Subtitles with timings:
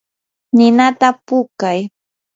[0.55, 1.79] ninata puukay.